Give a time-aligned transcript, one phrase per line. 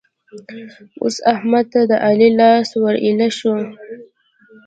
[1.01, 3.53] اوس احمد ته د علي لاس ور ايله شو.